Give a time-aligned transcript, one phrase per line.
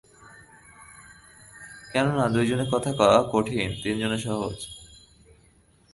[1.91, 4.57] কেননা, দুই জনে কথা কহা কঠিন, তিন জনে সহজ।